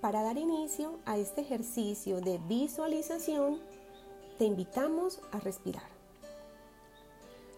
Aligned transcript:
Para 0.00 0.22
dar 0.22 0.38
inicio 0.38 0.98
a 1.04 1.18
este 1.18 1.42
ejercicio 1.42 2.22
de 2.22 2.38
visualización, 2.48 3.60
te 4.38 4.46
invitamos 4.46 5.20
a 5.30 5.40
respirar. 5.40 5.84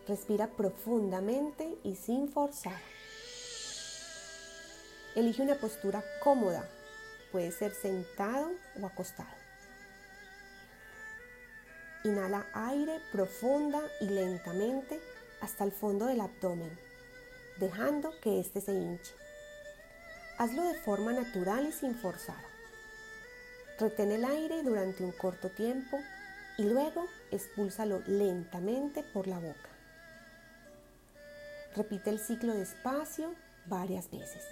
Respira 0.08 0.48
profundamente 0.48 1.78
y 1.84 1.94
sin 1.94 2.28
forzar. 2.28 2.80
Elige 5.14 5.42
una 5.42 5.54
postura 5.54 6.02
cómoda, 6.24 6.68
puede 7.30 7.52
ser 7.52 7.74
sentado 7.74 8.50
o 8.80 8.86
acostado. 8.86 9.30
Inhala 12.02 12.44
aire 12.54 12.98
profunda 13.12 13.80
y 14.00 14.06
lentamente 14.06 15.00
hasta 15.40 15.62
el 15.62 15.70
fondo 15.70 16.06
del 16.06 16.20
abdomen, 16.20 16.76
dejando 17.60 18.10
que 18.20 18.40
éste 18.40 18.60
se 18.60 18.72
hinche. 18.72 19.12
Hazlo 20.38 20.64
de 20.64 20.74
forma 20.74 21.12
natural 21.12 21.66
y 21.66 21.72
sin 21.72 21.94
forzar. 21.94 22.42
Retén 23.78 24.12
el 24.12 24.24
aire 24.24 24.62
durante 24.62 25.04
un 25.04 25.12
corto 25.12 25.50
tiempo 25.50 25.98
y 26.58 26.64
luego 26.64 27.06
expúlsalo 27.30 28.02
lentamente 28.06 29.02
por 29.02 29.26
la 29.26 29.38
boca. 29.38 29.68
Repite 31.74 32.10
el 32.10 32.18
ciclo 32.18 32.54
despacio 32.54 33.34
varias 33.66 34.10
veces. 34.10 34.42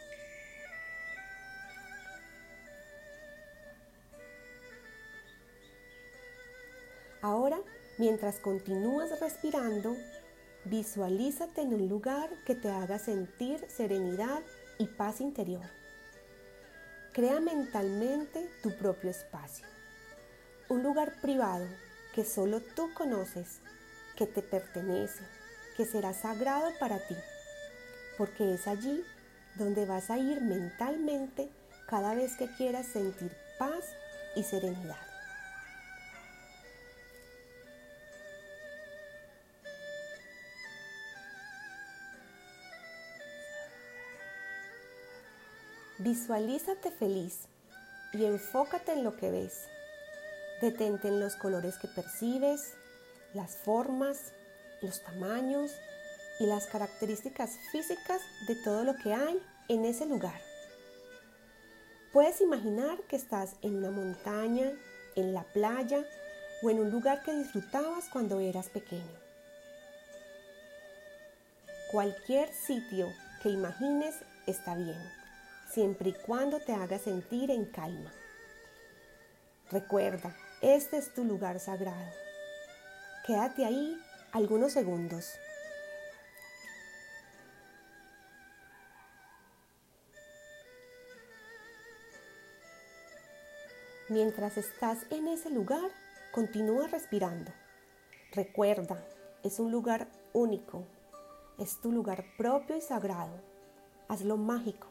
Ahora, 7.22 7.58
mientras 7.98 8.38
continúas 8.38 9.20
respirando, 9.20 9.94
visualízate 10.64 11.60
en 11.60 11.74
un 11.74 11.88
lugar 11.88 12.30
que 12.46 12.54
te 12.54 12.70
haga 12.70 12.98
sentir 12.98 13.64
serenidad 13.68 14.40
y 14.80 14.86
paz 14.86 15.20
interior. 15.20 15.66
Crea 17.12 17.38
mentalmente 17.38 18.50
tu 18.62 18.74
propio 18.78 19.10
espacio, 19.10 19.66
un 20.70 20.82
lugar 20.82 21.20
privado 21.20 21.66
que 22.14 22.24
solo 22.24 22.60
tú 22.74 22.88
conoces, 22.94 23.60
que 24.16 24.26
te 24.26 24.40
pertenece, 24.40 25.22
que 25.76 25.84
será 25.84 26.14
sagrado 26.14 26.70
para 26.80 26.98
ti, 27.06 27.16
porque 28.16 28.54
es 28.54 28.66
allí 28.66 29.04
donde 29.56 29.84
vas 29.84 30.08
a 30.08 30.18
ir 30.18 30.40
mentalmente 30.40 31.50
cada 31.86 32.14
vez 32.14 32.36
que 32.36 32.48
quieras 32.56 32.86
sentir 32.86 33.36
paz 33.58 33.84
y 34.34 34.44
serenidad. 34.44 35.09
Visualízate 46.02 46.90
feliz 46.90 47.40
y 48.14 48.24
enfócate 48.24 48.92
en 48.92 49.04
lo 49.04 49.18
que 49.18 49.30
ves. 49.30 49.66
Detente 50.62 51.08
en 51.08 51.20
los 51.20 51.36
colores 51.36 51.76
que 51.76 51.88
percibes, 51.88 52.72
las 53.34 53.56
formas, 53.56 54.32
los 54.80 55.02
tamaños 55.02 55.72
y 56.38 56.46
las 56.46 56.68
características 56.68 57.50
físicas 57.70 58.22
de 58.48 58.54
todo 58.64 58.82
lo 58.84 58.96
que 58.96 59.12
hay 59.12 59.42
en 59.68 59.84
ese 59.84 60.06
lugar. 60.06 60.40
Puedes 62.14 62.40
imaginar 62.40 62.98
que 63.02 63.16
estás 63.16 63.56
en 63.60 63.76
una 63.76 63.90
montaña, 63.90 64.72
en 65.16 65.34
la 65.34 65.42
playa 65.52 66.02
o 66.62 66.70
en 66.70 66.80
un 66.80 66.90
lugar 66.90 67.22
que 67.24 67.36
disfrutabas 67.36 68.08
cuando 68.10 68.40
eras 68.40 68.70
pequeño. 68.70 69.20
Cualquier 71.92 72.50
sitio 72.54 73.12
que 73.42 73.50
imagines 73.50 74.14
está 74.46 74.74
bien 74.76 75.19
siempre 75.70 76.10
y 76.10 76.12
cuando 76.12 76.58
te 76.60 76.72
haga 76.72 76.98
sentir 76.98 77.50
en 77.50 77.64
calma. 77.66 78.12
Recuerda, 79.70 80.36
este 80.60 80.98
es 80.98 81.14
tu 81.14 81.24
lugar 81.24 81.60
sagrado. 81.60 82.12
Quédate 83.26 83.64
ahí 83.64 83.96
algunos 84.32 84.72
segundos. 84.72 85.32
Mientras 94.08 94.56
estás 94.56 94.98
en 95.10 95.28
ese 95.28 95.50
lugar, 95.50 95.88
continúa 96.32 96.88
respirando. 96.88 97.52
Recuerda, 98.32 99.04
es 99.44 99.60
un 99.60 99.70
lugar 99.70 100.08
único, 100.32 100.84
es 101.58 101.80
tu 101.80 101.92
lugar 101.92 102.24
propio 102.36 102.76
y 102.76 102.80
sagrado. 102.80 103.40
Hazlo 104.08 104.36
mágico 104.36 104.88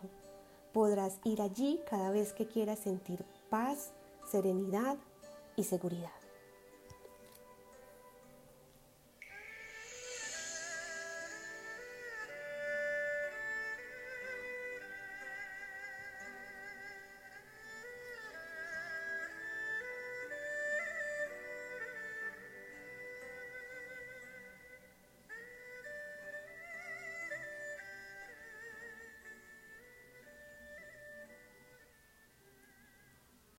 Podrás 0.74 1.20
ir 1.24 1.42
allí 1.42 1.80
cada 1.90 2.12
vez 2.12 2.34
que 2.34 2.48
quieras 2.48 2.80
sentir 2.80 3.26
paz, 3.50 3.92
serenidad 4.30 4.98
y 5.56 5.64
seguridad. 5.64 6.10